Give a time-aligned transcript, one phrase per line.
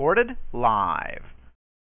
[0.00, 1.20] Recorded live.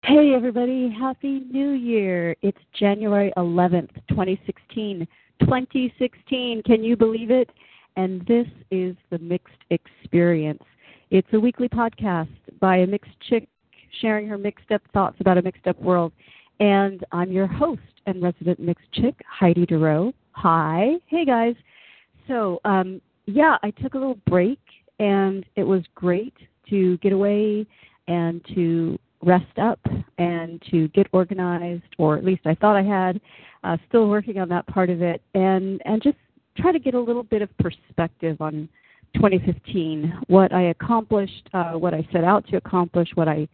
[0.02, 0.90] Hey, everybody.
[0.90, 2.34] Happy New Year.
[2.42, 5.06] It's January 11th, 2016.
[5.38, 6.62] 2016.
[6.64, 7.48] Can you believe it?
[7.94, 10.64] And this is the Mixed Experience.
[11.12, 13.46] It's a weekly podcast by a mixed chick
[14.00, 16.10] sharing her mixed up thoughts about a mixed up world.
[16.58, 20.12] And I'm your host and resident mixed chick, Heidi Durrow.
[20.32, 20.94] Hi.
[21.06, 21.54] Hey, guys.
[22.26, 24.58] So, um, yeah, I took a little break
[24.98, 26.34] and it was great
[26.68, 27.64] to get away
[28.08, 29.80] and to rest up
[30.18, 33.20] and to get organized, or at least I thought I had.
[33.64, 36.16] Uh, still working on that part of it, and and just
[36.56, 38.68] try to get a little bit of perspective on
[39.14, 43.48] 2015, what I accomplished, uh, what I set out to accomplish, what I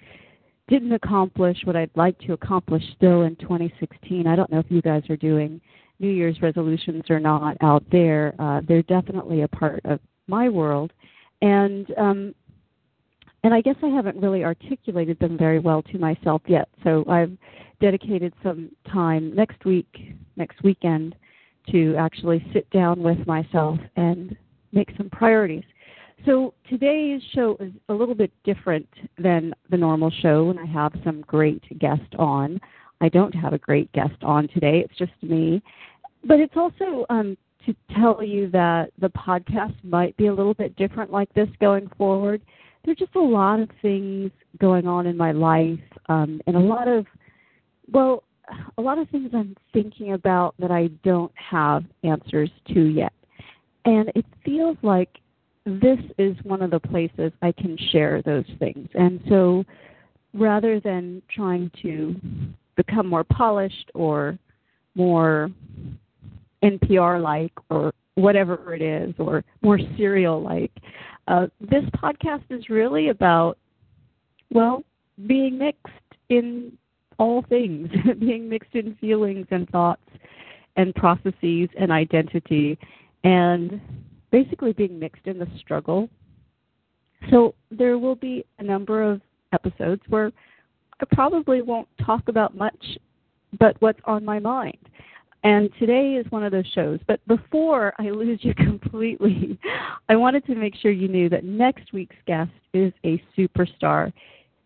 [0.68, 4.26] didn't accomplish, what I'd like to accomplish still in 2016.
[4.26, 5.60] I don't know if you guys are doing
[6.00, 8.34] New Year's resolutions or not out there.
[8.38, 10.92] Uh, they're definitely a part of my world,
[11.42, 12.34] and um,
[13.44, 16.66] and I guess I haven't really articulated them very well to myself yet.
[16.82, 17.36] So I've
[17.78, 21.14] dedicated some time next week, next weekend,
[21.70, 24.34] to actually sit down with myself and
[24.72, 25.64] make some priorities.
[26.24, 30.92] So today's show is a little bit different than the normal show, and I have
[31.04, 32.58] some great guests on.
[33.02, 35.62] I don't have a great guest on today, it's just me.
[36.26, 37.36] But it's also um,
[37.66, 41.90] to tell you that the podcast might be a little bit different like this going
[41.98, 42.40] forward
[42.84, 46.88] there's just a lot of things going on in my life, um, and a lot
[46.88, 47.06] of,
[47.90, 48.24] well,
[48.76, 53.12] a lot of things I'm thinking about that I don't have answers to yet.
[53.84, 55.08] And it feels like
[55.64, 58.88] this is one of the places I can share those things.
[58.94, 59.64] And so
[60.34, 62.14] rather than trying to
[62.76, 64.38] become more polished or
[64.94, 65.50] more
[66.62, 70.72] NPR like or whatever it is, or more serial like,
[71.28, 73.58] uh, this podcast is really about,
[74.50, 74.82] well,
[75.26, 75.92] being mixed
[76.28, 76.72] in
[77.18, 77.88] all things,
[78.18, 80.02] being mixed in feelings and thoughts
[80.76, 82.78] and processes and identity,
[83.22, 83.80] and
[84.30, 86.08] basically being mixed in the struggle.
[87.30, 89.20] So there will be a number of
[89.52, 90.32] episodes where
[91.00, 92.98] I probably won't talk about much
[93.58, 94.78] but what's on my mind.
[95.44, 96.98] And today is one of those shows.
[97.06, 99.58] But before I lose you completely,
[100.08, 104.12] I wanted to make sure you knew that next week's guest is a superstar.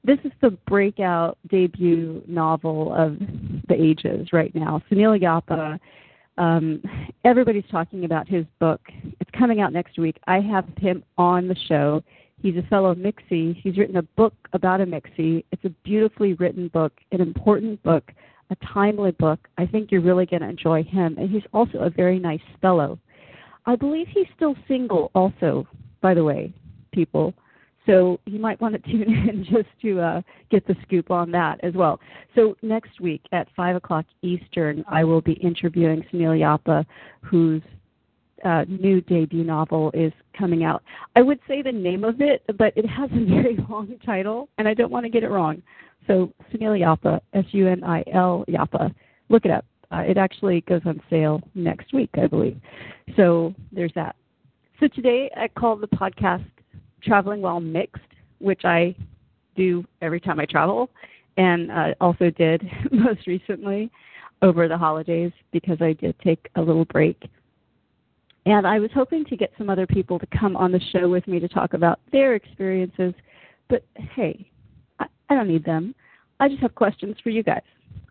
[0.04, 3.18] This is the breakout debut novel of
[3.68, 4.80] the ages right now.
[4.90, 5.78] Sunil Yapa.
[6.38, 6.80] Um,
[7.24, 8.80] everybody's talking about his book.
[9.20, 10.18] It's coming out next week.
[10.28, 12.04] I have him on the show.
[12.40, 13.60] He's a fellow Mixie.
[13.60, 15.44] He's written a book about a Mixie.
[15.50, 18.12] It's a beautifully written book, an important book
[18.50, 19.48] a timely book.
[19.58, 21.16] I think you're really going to enjoy him.
[21.18, 22.98] And he's also a very nice fellow.
[23.66, 25.66] I believe he's still single, also,
[26.00, 26.52] by the way,
[26.92, 27.34] people.
[27.86, 31.62] So you might want to tune in just to uh, get the scoop on that
[31.62, 32.00] as well.
[32.34, 36.84] So next week at 5 o'clock Eastern, I will be interviewing Sunil Yapa,
[37.22, 37.62] whose
[38.44, 40.82] uh, new debut novel is coming out.
[41.16, 44.68] I would say the name of it, but it has a very long title, and
[44.68, 45.62] I don't want to get it wrong.
[46.06, 48.94] So Sunil Yapa, S-U-N-I-L Yapa.
[49.28, 49.64] Look it up.
[49.90, 52.58] Uh, it actually goes on sale next week, I believe.
[53.16, 54.16] So there's that.
[54.80, 56.44] So today I call the podcast
[57.02, 58.02] Traveling While Mixed,
[58.38, 58.94] which I
[59.56, 60.88] do every time I travel,
[61.36, 63.90] and uh, also did most recently
[64.42, 67.28] over the holidays because I did take a little break.
[68.48, 71.28] And I was hoping to get some other people to come on the show with
[71.28, 73.12] me to talk about their experiences.
[73.68, 73.84] But
[74.14, 74.50] hey,
[74.98, 75.94] I I don't need them.
[76.40, 77.60] I just have questions for you guys.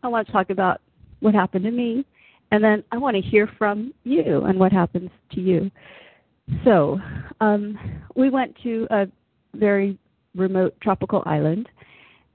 [0.03, 0.79] I want to talk about
[1.21, 2.05] what happened to me,
[2.51, 5.71] and then I want to hear from you and what happens to you.
[6.63, 6.99] So,
[7.41, 7.79] um,
[8.15, 9.07] we went to a
[9.55, 9.97] very
[10.35, 11.67] remote tropical island,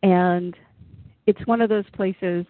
[0.03, 0.57] and
[1.29, 2.47] it's one of those places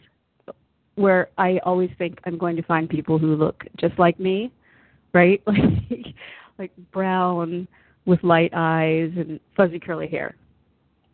[0.95, 4.51] where I always think I'm going to find people who look just like me,
[5.13, 5.43] right?
[5.91, 6.15] Like
[6.59, 7.67] like brown
[8.05, 10.37] with light eyes and fuzzy curly hair.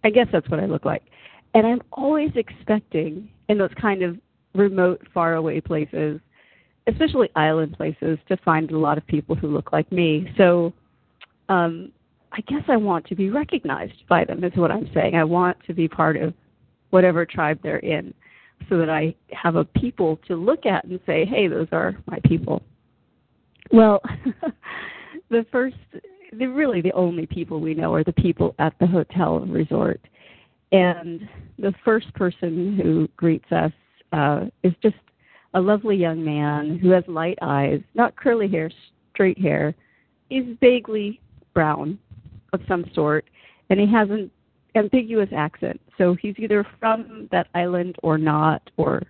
[0.05, 1.03] I guess that's what I look like.
[1.55, 4.19] And I'm always expecting in those kind of
[4.55, 6.21] remote, faraway places,
[6.87, 10.33] especially island places, to find a lot of people who look like me.
[10.37, 10.73] So
[11.49, 11.91] um,
[12.33, 15.15] I guess I want to be recognized by them, is what I'm saying.
[15.15, 16.35] I want to be part of
[16.91, 18.15] whatever tribe they're in
[18.69, 22.19] so that I have a people to look at and say, hey, those are my
[22.25, 22.63] people.
[23.71, 24.01] Well,
[25.31, 25.77] the first,
[26.33, 30.01] the really the only people we know are the people at the hotel resort.
[30.73, 31.29] And
[31.59, 33.73] the first person who greets us
[34.13, 34.97] uh, is just
[35.55, 38.71] a lovely young man who has light eyes, not curly hair,
[39.13, 39.75] straight hair.
[40.29, 41.21] He's vaguely
[41.55, 41.99] brown
[42.53, 43.25] of some sort,
[43.71, 44.31] and he has an
[44.75, 45.81] ambiguous accent.
[45.97, 49.03] So he's either from that island or not, or,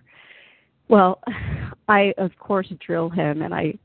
[0.87, 1.21] well,
[1.89, 3.77] I, of course, drill him and I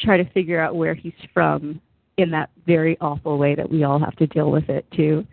[0.00, 1.80] try to figure out where he's from
[2.16, 5.26] in that very awful way that we all have to deal with it too.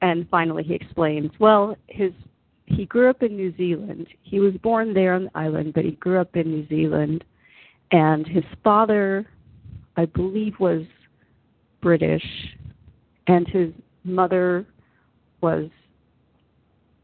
[0.00, 2.12] And finally he explains, well, his
[2.66, 4.06] he grew up in New Zealand.
[4.22, 7.24] He was born there on the island, but he grew up in New Zealand.
[7.90, 9.28] And his father,
[9.96, 10.82] I believe, was
[11.82, 12.24] British,
[13.26, 13.72] and his
[14.04, 14.64] mother
[15.42, 15.68] was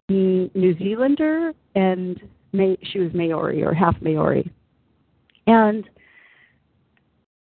[0.09, 2.19] New Zealander, and
[2.53, 4.51] May, she was Maori or half Maori.
[5.47, 5.89] And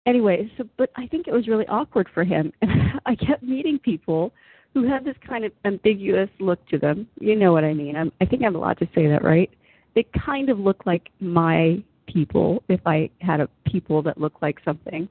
[0.08, 3.78] anyway, so but I think it was really awkward for him, and I kept meeting
[3.78, 4.32] people
[4.74, 7.06] who had this kind of ambiguous look to them.
[7.20, 7.96] You know what I mean?
[7.96, 9.50] I'm, I think I'm allowed to say that, right?
[9.94, 14.58] They kind of look like my people if I had a people that looked like
[14.64, 15.08] something.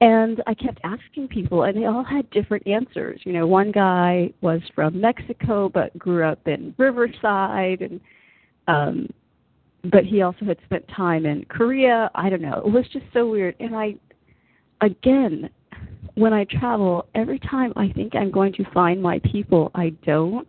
[0.00, 3.20] And I kept asking people, and they all had different answers.
[3.24, 8.00] You know, one guy was from Mexico but grew up in Riverside, and
[8.66, 9.08] um,
[9.90, 12.10] but he also had spent time in Korea.
[12.14, 12.62] I don't know.
[12.64, 13.54] It was just so weird.
[13.60, 13.94] And I,
[14.80, 15.50] again,
[16.14, 20.48] when I travel, every time I think I'm going to find my people, I don't,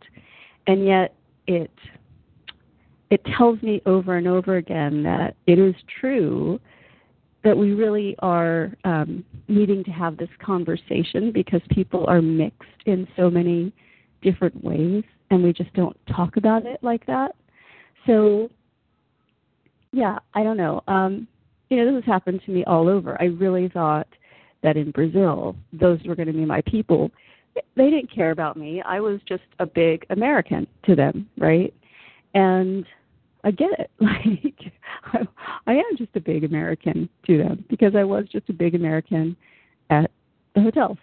[0.67, 1.15] and yet
[1.47, 1.71] it
[3.11, 6.59] it tells me over and over again that it is true
[7.43, 13.07] that we really are um, needing to have this conversation because people are mixed in
[13.15, 13.71] so many
[14.23, 17.35] different ways, and we just don't talk about it like that.
[18.07, 18.49] So,
[19.95, 20.83] yeah, I don't know.
[20.89, 21.25] Um,
[21.69, 23.19] you know, this has happened to me all over.
[23.21, 24.07] I really thought
[24.61, 27.11] that in Brazil, those were going to be my people.
[27.77, 28.81] They didn't care about me.
[28.81, 31.73] I was just a big American to them, right?
[32.33, 32.85] And
[33.45, 33.89] I get it.
[34.01, 34.73] Like
[35.13, 35.19] I,
[35.67, 39.37] I am just a big American to them because I was just a big American
[39.91, 40.11] at
[40.55, 40.97] the hotels.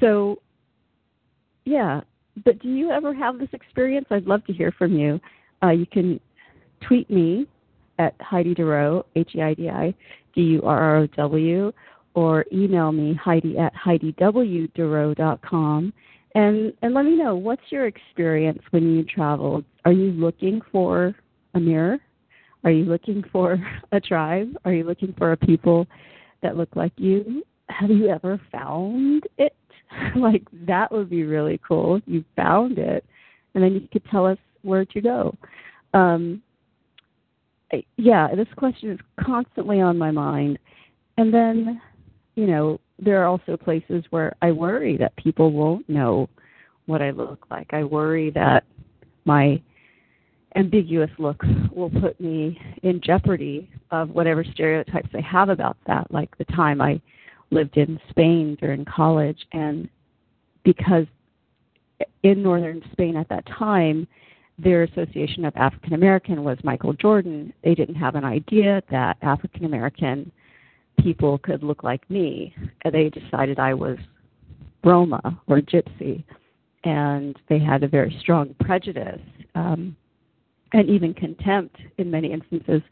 [0.00, 0.40] So
[1.64, 2.00] yeah,
[2.44, 4.06] but do you ever have this experience?
[4.10, 5.20] I'd love to hear from you.
[5.62, 6.20] Uh, you can
[6.86, 7.46] tweet me
[7.98, 9.92] at Heidi Durrow, H E I D I
[10.34, 11.72] D U R R O W,
[12.14, 15.92] or email me, Heidi at HeidiWDurrow.com.
[16.34, 19.62] And, and let me know what's your experience when you travel?
[19.84, 21.14] Are you looking for
[21.54, 21.98] a mirror?
[22.64, 23.58] Are you looking for
[23.92, 24.56] a tribe?
[24.64, 25.86] Are you looking for a people
[26.42, 27.44] that look like you?
[27.68, 29.54] Have you ever found it?
[30.16, 33.04] like that would be really cool you found it,
[33.54, 35.36] and then you could tell us where to go.
[35.94, 36.42] Um,
[37.96, 40.58] yeah, this question is constantly on my mind.
[41.18, 41.80] And then
[42.34, 46.28] you know, there are also places where I worry that people won't know
[46.86, 47.68] what I look like.
[47.72, 48.64] I worry that
[49.24, 49.60] my
[50.56, 56.36] ambiguous looks will put me in jeopardy of whatever stereotypes they have about that, like
[56.38, 57.00] the time I
[57.50, 59.88] lived in Spain during college and
[60.64, 61.06] because
[62.22, 64.06] in northern Spain at that time
[64.62, 67.52] their association of African American was Michael Jordan.
[67.64, 70.30] They didn't have an idea that African American
[70.98, 72.54] people could look like me.
[72.90, 73.98] They decided I was
[74.84, 76.24] Roma or Gypsy,
[76.84, 79.20] and they had a very strong prejudice
[79.54, 79.96] um,
[80.72, 82.82] and even contempt in many instances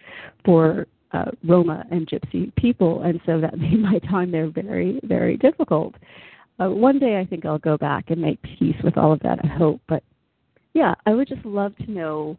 [0.44, 5.36] for uh, Roma and Gypsy people, and so that made my time there very, very
[5.36, 5.94] difficult.
[6.58, 9.38] Uh, one day I think I'll go back and make peace with all of that,
[9.42, 9.80] I hope.
[9.88, 10.02] But
[10.74, 12.36] yeah, I would just love to know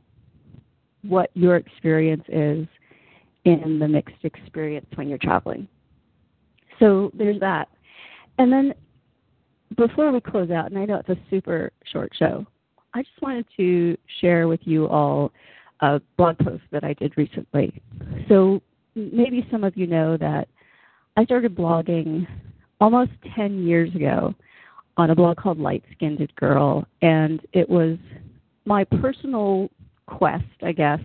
[1.03, 2.67] what your experience is
[3.45, 5.67] in the mixed experience when you're traveling.
[6.79, 7.67] So there's that.
[8.37, 8.73] And then
[9.77, 12.45] before we close out, and I know it's a super short show,
[12.93, 15.31] I just wanted to share with you all
[15.79, 17.81] a blog post that I did recently.
[18.27, 18.61] So
[18.95, 20.47] maybe some of you know that
[21.17, 22.27] I started blogging
[22.79, 24.35] almost 10 years ago
[25.01, 27.97] on a blog called Light Skinned Girl, and it was
[28.65, 29.67] my personal
[30.05, 30.99] quest, I guess,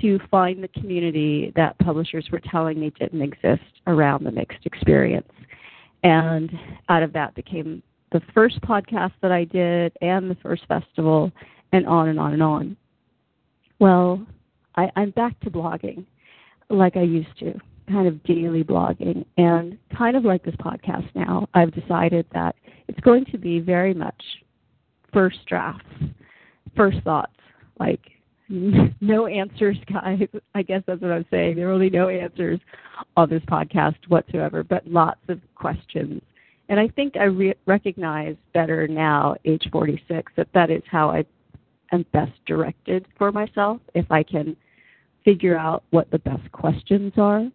[0.00, 5.30] to find the community that publishers were telling me didn't exist around the mixed experience.
[6.04, 6.50] And
[6.88, 7.82] out of that became
[8.12, 11.30] the first podcast that I did and the first festival
[11.72, 12.76] and on and on and on.
[13.78, 14.26] Well,
[14.76, 16.06] I, I'm back to blogging
[16.70, 17.52] like I used to.
[17.88, 19.24] kind of daily blogging.
[19.36, 22.54] And kind of like this podcast now, I've decided that
[22.88, 24.20] it's going to be very much
[25.12, 25.84] first drafts,
[26.76, 27.32] first thoughts,
[27.78, 28.00] like
[28.48, 30.20] no answers, guys.
[30.54, 31.56] I guess that's what I'm saying.
[31.56, 32.60] There will be no answers
[33.16, 36.22] on this podcast whatsoever, but lots of questions.
[36.70, 41.24] And I think I re- recognize better now, age 46, that that is how I
[41.92, 44.56] am best directed for myself if I can
[45.24, 47.46] figure out what the best questions are.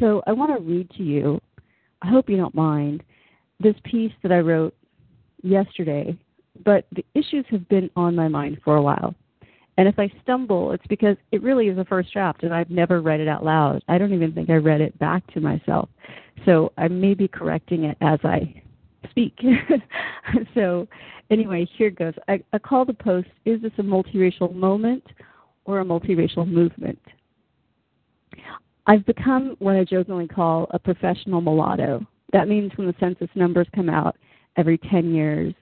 [0.00, 1.40] So I want to read to you,
[2.02, 3.02] I hope you don't mind,
[3.60, 4.74] this piece that I wrote
[5.42, 6.16] yesterday,
[6.64, 9.14] but the issues have been on my mind for a while.
[9.78, 13.02] And if I stumble, it's because it really is a first draft and I've never
[13.02, 13.82] read it out loud.
[13.88, 15.90] I don't even think I read it back to myself.
[16.44, 18.62] So I may be correcting it as I
[19.10, 19.38] speak.
[20.54, 20.88] so
[21.30, 22.14] anyway, here goes.
[22.28, 25.04] I, I call the post Is this a multiracial moment
[25.66, 26.98] or a multiracial movement?
[28.86, 32.06] I've become what I jokingly call a professional mulatto.
[32.32, 34.16] That means when the census numbers come out
[34.56, 35.54] every 10 years,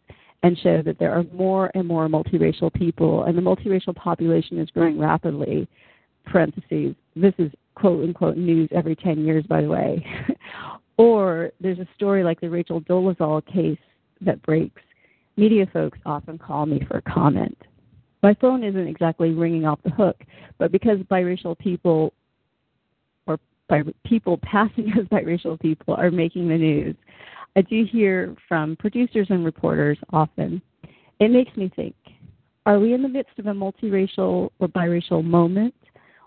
[0.45, 4.69] and show that there are more and more multiracial people, and the multiracial population is
[4.71, 5.67] growing rapidly.
[6.27, 6.95] Parentheses.
[7.17, 10.07] This is quote unquote news every 10 years, by the way.
[10.99, 13.79] or there's a story like the Rachel Dolezal case
[14.21, 14.83] that breaks.
[15.37, 17.57] Media folks often call me for comment.
[18.23, 20.25] My phone isn't exactly ringing off the hook,
[20.59, 22.13] but because biracial people
[23.69, 26.97] by people passing as biracial people are making the news,
[27.57, 30.61] I do hear from producers and reporters often.
[31.21, 31.95] It makes me think
[32.67, 35.75] are we in the midst of a multiracial or biracial moment,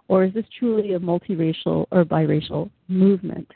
[0.07, 3.51] or is this truly a multiracial or biracial movement?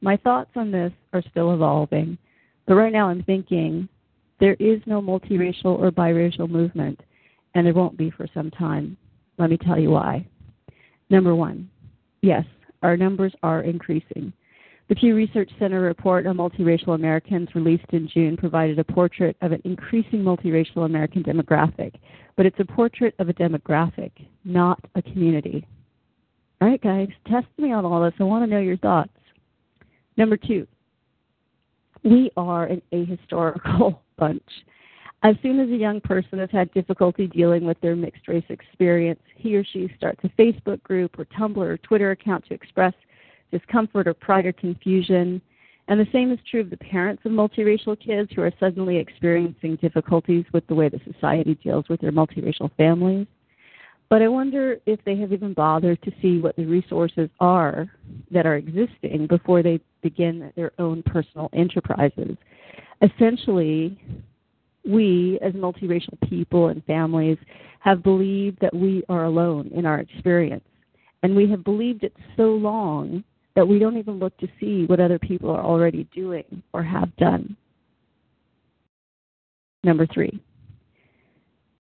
[0.00, 2.16] My thoughts on this are still evolving,
[2.66, 3.88] but right now I'm thinking
[4.38, 7.00] there is no multiracial or biracial movement,
[7.54, 8.96] and there won't be for some time.
[9.38, 10.26] Let me tell you why.
[11.10, 11.68] Number one,
[12.22, 12.44] yes,
[12.82, 14.32] our numbers are increasing.
[14.88, 19.52] The Pew Research Center report on multiracial Americans released in June provided a portrait of
[19.52, 21.94] an increasing multiracial American demographic,
[22.36, 24.10] but it's a portrait of a demographic,
[24.44, 25.66] not a community.
[26.60, 28.12] All right, guys, test me on all this.
[28.20, 29.10] I want to know your thoughts.
[30.16, 30.66] Number two,
[32.04, 34.42] we are an ahistorical bunch.
[35.24, 39.20] As soon as a young person has had difficulty dealing with their mixed race experience,
[39.36, 42.92] he or she starts a Facebook group or Tumblr or Twitter account to express
[43.52, 45.40] discomfort or pride or confusion.
[45.86, 49.76] And the same is true of the parents of multiracial kids who are suddenly experiencing
[49.76, 53.28] difficulties with the way the society deals with their multiracial families.
[54.08, 57.90] But I wonder if they have even bothered to see what the resources are
[58.30, 62.36] that are existing before they begin their own personal enterprises.
[63.00, 63.98] Essentially,
[64.84, 67.38] we as multiracial people and families
[67.80, 70.64] have believed that we are alone in our experience.
[71.22, 73.22] And we have believed it so long
[73.54, 77.14] that we don't even look to see what other people are already doing or have
[77.16, 77.56] done.
[79.84, 80.40] Number three,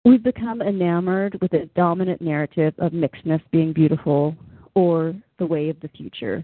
[0.04, 4.34] we've become enamored with a dominant narrative of mixedness being beautiful
[4.74, 6.42] or the way of the future,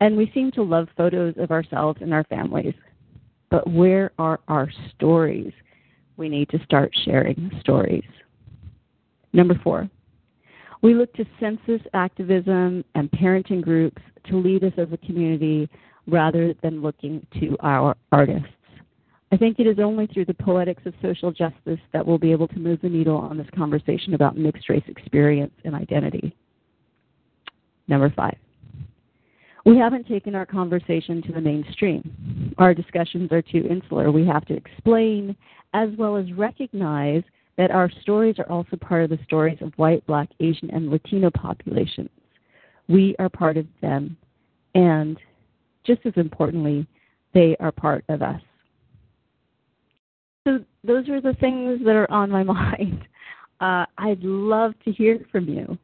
[0.00, 2.74] and we seem to love photos of ourselves and our families.
[3.50, 5.52] But where are our stories?
[6.16, 8.04] We need to start sharing stories.
[9.32, 9.88] Number four,
[10.82, 15.68] we look to census activism and parenting groups to lead us as a community
[16.06, 18.48] rather than looking to our artists.
[19.30, 22.48] I think it is only through the poetics of social justice that we'll be able
[22.48, 26.36] to move the needle on this conversation about mixed race experience and identity.
[27.88, 28.36] Number five,
[29.64, 32.54] we haven't taken our conversation to the mainstream.
[32.58, 34.10] Our discussions are too insular.
[34.10, 35.36] We have to explain
[35.74, 37.22] as well as recognize
[37.58, 41.30] that our stories are also part of the stories of white, black, Asian, and Latino
[41.30, 42.10] populations.
[42.88, 44.16] We are part of them,
[44.74, 45.18] and
[45.84, 46.86] just as importantly,
[47.34, 48.40] they are part of us.
[50.46, 53.06] So, those are the things that are on my mind.
[53.60, 55.78] Uh, I'd love to hear from you.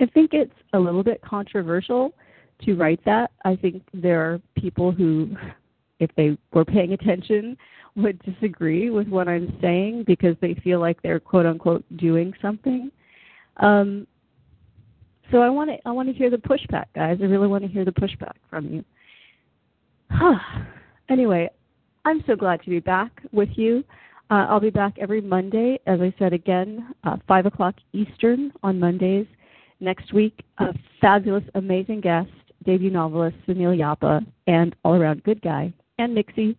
[0.00, 2.14] I think it's a little bit controversial
[2.62, 3.32] to write that.
[3.44, 5.36] I think there are people who,
[6.00, 7.56] if they were paying attention,
[7.96, 12.90] would disagree with what I'm saying because they feel like they're quote unquote doing something.
[13.58, 14.06] Um,
[15.30, 17.18] so I want to I want to hear the pushback, guys.
[17.20, 18.84] I really want to hear the pushback from you.
[21.08, 21.48] anyway,
[22.04, 23.82] I'm so glad to be back with you.
[24.30, 28.78] Uh, I'll be back every Monday, as I said again, uh, five o'clock Eastern on
[28.78, 29.26] Mondays.
[29.78, 32.30] Next week, a fabulous, amazing guest,
[32.64, 36.56] debut novelist Sunil Yapa, and all-around good guy, and Mixie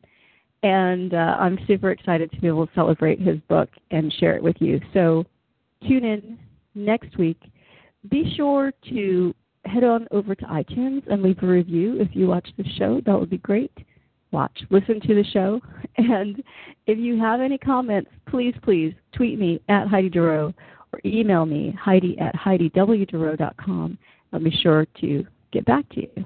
[0.68, 4.44] and uh, I'm super excited to be able to celebrate his book and share it
[4.44, 4.82] with you.
[4.94, 5.24] So
[5.88, 6.38] tune in
[6.76, 7.40] next week.
[8.10, 9.34] Be sure to
[9.64, 13.02] head on over to iTunes and leave a review if you watch the show.
[13.06, 13.72] That would be great.
[14.32, 15.62] Watch, listen to the show.
[16.00, 16.44] And
[16.86, 20.54] if you have any comments, please, please tweet me at Heidi Durrow
[20.94, 23.98] or email me, Heidi at HeidiWDurrow.com.
[24.32, 26.26] I'll be sure to get back to you.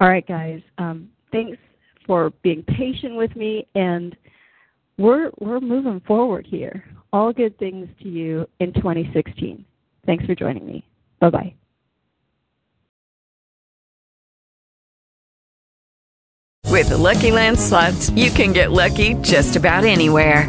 [0.00, 0.62] All right, guys.
[0.78, 1.58] Um, thanks
[2.06, 4.16] for being patient with me, and
[4.98, 6.84] we're we're moving forward here.
[7.12, 9.64] All good things to you in 2016.
[10.06, 10.84] Thanks for joining me.
[11.20, 11.54] Bye bye.
[16.72, 20.48] With the Lucky Land slots, you can get lucky just about anywhere.